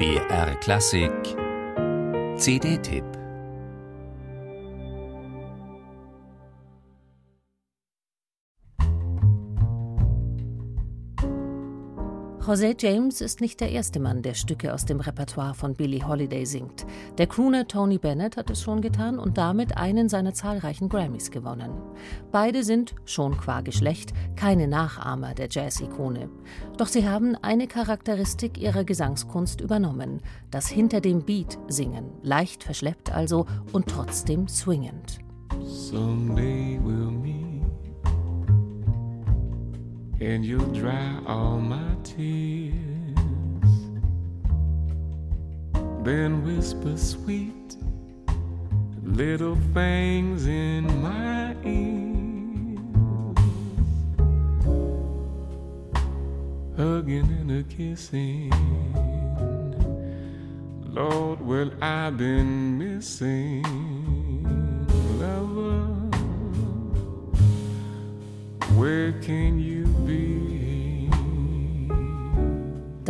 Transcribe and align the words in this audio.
BR 0.00 0.54
Klassik. 0.62 1.36
CD-Tipp 2.38 3.19
José 12.40 12.74
James 12.78 13.20
ist 13.20 13.42
nicht 13.42 13.60
der 13.60 13.70
erste 13.70 14.00
Mann, 14.00 14.22
der 14.22 14.32
Stücke 14.32 14.72
aus 14.72 14.86
dem 14.86 14.98
Repertoire 15.00 15.52
von 15.52 15.74
Billie 15.74 16.08
Holiday 16.08 16.46
singt. 16.46 16.86
Der 17.18 17.26
Crooner 17.26 17.68
Tony 17.68 17.98
Bennett 17.98 18.38
hat 18.38 18.48
es 18.48 18.62
schon 18.62 18.80
getan 18.80 19.18
und 19.18 19.36
damit 19.36 19.76
einen 19.76 20.08
seiner 20.08 20.32
zahlreichen 20.32 20.88
Grammys 20.88 21.30
gewonnen. 21.30 21.70
Beide 22.32 22.64
sind, 22.64 22.94
schon 23.04 23.36
qua 23.36 23.60
Geschlecht, 23.60 24.14
keine 24.36 24.68
Nachahmer 24.68 25.34
der 25.34 25.48
Jazz-Ikone. 25.50 26.30
Doch 26.78 26.86
sie 26.86 27.06
haben 27.06 27.36
eine 27.36 27.66
Charakteristik 27.66 28.56
ihrer 28.56 28.84
Gesangskunst 28.84 29.60
übernommen: 29.60 30.22
das 30.50 30.66
hinter 30.66 31.02
dem 31.02 31.22
Beat 31.22 31.58
singen, 31.68 32.06
leicht 32.22 32.64
verschleppt 32.64 33.12
also 33.12 33.44
und 33.72 33.86
trotzdem 33.86 34.48
swingend. 34.48 35.18
Someday 35.62 36.49
and 40.30 40.44
you'll 40.46 40.72
dry 40.72 41.18
all 41.26 41.58
my 41.58 41.96
tears. 42.04 42.72
Then 46.04 46.44
whisper 46.44 46.96
sweet 46.96 47.76
little 49.02 49.58
things 49.74 50.46
in 50.46 50.84
my 51.02 51.56
ears, 51.64 52.78
hugging 56.76 57.28
and 57.40 57.50
a 57.50 57.62
kissing. 57.64 58.52
Lord, 60.84 61.40
well, 61.40 61.72
I've 61.82 62.16
been 62.16 62.78
missing, 62.78 63.64
lover. 65.18 65.88
Where 68.76 69.12
can 69.20 69.58
you 69.58 69.79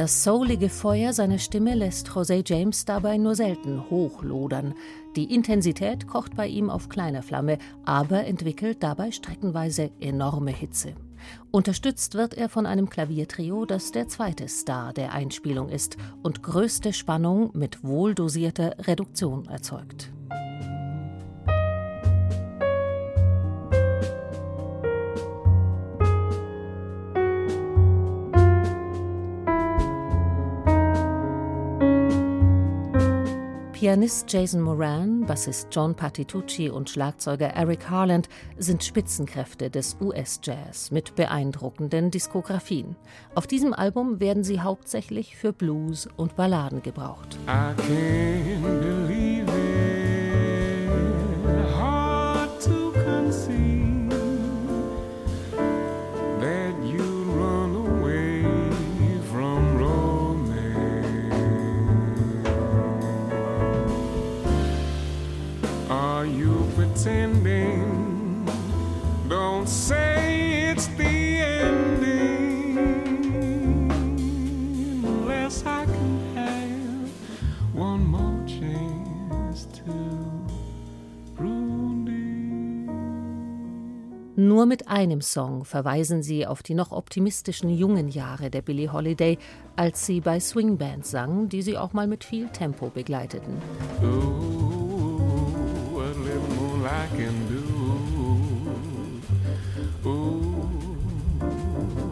Das 0.00 0.24
soulige 0.24 0.70
Feuer 0.70 1.12
seiner 1.12 1.36
Stimme 1.36 1.74
lässt 1.74 2.08
José 2.08 2.42
James 2.42 2.86
dabei 2.86 3.18
nur 3.18 3.34
selten 3.34 3.90
hochlodern. 3.90 4.72
Die 5.14 5.34
Intensität 5.34 6.06
kocht 6.06 6.34
bei 6.36 6.46
ihm 6.46 6.70
auf 6.70 6.88
kleiner 6.88 7.22
Flamme, 7.22 7.58
aber 7.84 8.24
entwickelt 8.24 8.82
dabei 8.82 9.10
streckenweise 9.10 9.90
enorme 10.00 10.52
Hitze. 10.52 10.94
Unterstützt 11.50 12.14
wird 12.14 12.32
er 12.32 12.48
von 12.48 12.64
einem 12.64 12.88
Klaviertrio, 12.88 13.66
das 13.66 13.92
der 13.92 14.08
zweite 14.08 14.48
Star 14.48 14.94
der 14.94 15.12
Einspielung 15.12 15.68
ist 15.68 15.98
und 16.22 16.42
größte 16.42 16.94
Spannung 16.94 17.50
mit 17.52 17.84
wohldosierter 17.84 18.76
Reduktion 18.86 19.48
erzeugt. 19.50 20.10
Pianist 33.80 34.30
Jason 34.30 34.60
Moran, 34.60 35.24
Bassist 35.24 35.68
John 35.70 35.94
Patitucci 35.94 36.68
und 36.68 36.90
Schlagzeuger 36.90 37.46
Eric 37.46 37.88
Harland 37.88 38.28
sind 38.58 38.84
Spitzenkräfte 38.84 39.70
des 39.70 39.96
US-Jazz 40.02 40.90
mit 40.90 41.14
beeindruckenden 41.14 42.10
Diskografien. 42.10 42.94
Auf 43.34 43.46
diesem 43.46 43.72
Album 43.72 44.20
werden 44.20 44.44
sie 44.44 44.60
hauptsächlich 44.60 45.34
für 45.34 45.54
Blues 45.54 46.10
und 46.18 46.36
Balladen 46.36 46.82
gebraucht. 46.82 47.38
I 47.46 47.72
can't 47.80 49.49
pretending? 67.02 68.48
Don't 69.28 69.68
say 69.68 70.70
it's 70.70 70.88
the 70.98 71.38
ending 71.38 72.78
unless 75.04 75.64
I 75.64 75.84
can 75.84 76.36
have 76.36 77.10
one 77.74 78.04
more 78.04 78.44
chance 78.46 79.66
to 79.66 80.10
Nur 84.36 84.64
mit 84.64 84.88
einem 84.88 85.20
Song 85.20 85.64
verweisen 85.64 86.22
sie 86.22 86.46
auf 86.46 86.62
die 86.62 86.72
noch 86.74 86.92
optimistischen 86.92 87.68
jungen 87.68 88.08
Jahre 88.08 88.48
der 88.50 88.62
Billie 88.62 88.90
Holiday, 88.90 89.36
als 89.76 90.06
sie 90.06 90.20
bei 90.20 90.40
Swingbands 90.40 91.10
sang, 91.10 91.50
die 91.50 91.60
sie 91.60 91.76
auch 91.76 91.92
mal 91.92 92.06
mit 92.06 92.24
viel 92.24 92.48
Tempo 92.48 92.88
begleiteten. 92.88 93.58
Ooh. 94.02 94.59
Can 97.20 97.36
do. 97.48 97.60
Ooh, 100.08 100.64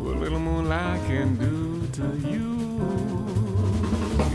a 0.04 0.14
little 0.20 0.38
moonlight 0.38 1.00
can 1.06 1.34
do 1.36 1.80
to 1.96 2.06
you. 2.28 2.48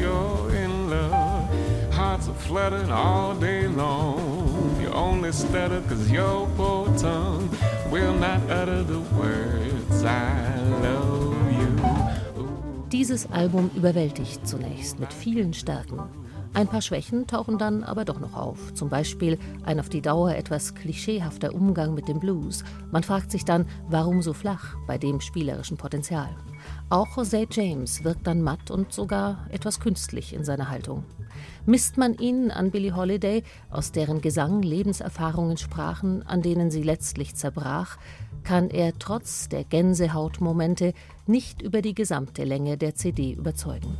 You're 0.01 0.55
in 0.55 0.89
love, 0.89 1.47
hearts 1.93 2.27
are 2.27 2.33
fluttering 2.33 2.91
all 2.91 3.35
day 3.35 3.67
long. 3.67 4.75
You 4.81 4.89
only 4.93 5.31
stutter 5.31 5.81
cause 5.87 6.09
your 6.09 6.47
poor 6.57 6.87
tongue 6.97 7.49
will 7.91 8.15
not 8.15 8.41
utter 8.49 8.81
the 8.81 9.01
words 9.15 10.03
I 10.03 10.57
love 10.81 11.51
you. 11.51 11.69
Dieses 12.91 13.31
Album 13.31 13.69
überwältigt 13.75 14.47
zunächst 14.47 14.99
mit 14.99 15.13
vielen 15.13 15.53
Stärken. 15.53 16.22
Ein 16.55 16.67
paar 16.67 16.81
Schwächen 16.81 17.25
tauchen 17.25 17.57
dann 17.57 17.83
aber 17.83 18.05
doch 18.05 18.19
noch 18.19 18.35
auf. 18.35 18.75
Zum 18.75 18.89
Beispiel 18.89 19.39
ein 19.63 19.79
auf 19.79 19.89
die 19.89 20.01
Dauer 20.01 20.35
etwas 20.35 20.75
klischeehafter 20.75 21.53
Umgang 21.55 21.95
mit 21.95 22.07
dem 22.07 22.19
Blues. 22.19 22.63
Man 22.91 23.01
fragt 23.01 23.31
sich 23.31 23.43
dann, 23.43 23.65
warum 23.89 24.21
so 24.21 24.33
flach 24.33 24.75
bei 24.85 24.99
dem 24.99 25.19
spielerischen 25.19 25.77
Potenzial. 25.77 26.29
Auch 26.89 27.17
José 27.17 27.47
James 27.49 28.03
wirkt 28.03 28.27
dann 28.27 28.43
matt 28.43 28.69
und 28.69 28.93
sogar 28.93 29.47
etwas 29.49 29.79
künstlich 29.79 30.33
in 30.33 30.45
seiner 30.45 30.69
Haltung. 30.69 31.05
Misst 31.65 31.97
man 31.97 32.13
ihn 32.19 32.51
an 32.51 32.69
Billie 32.69 32.95
Holiday, 32.95 33.43
aus 33.71 33.91
deren 33.91 34.21
Gesang 34.21 34.61
Lebenserfahrungen 34.61 35.57
sprachen, 35.57 36.21
an 36.27 36.43
denen 36.43 36.69
sie 36.69 36.83
letztlich 36.83 37.35
zerbrach, 37.35 37.97
kann 38.43 38.69
er 38.69 38.97
trotz 38.99 39.49
der 39.49 39.63
Gänsehautmomente 39.63 40.93
nicht 41.25 41.61
über 41.63 41.81
die 41.81 41.95
gesamte 41.95 42.43
Länge 42.43 42.77
der 42.77 42.93
CD 42.93 43.31
überzeugen. 43.31 43.97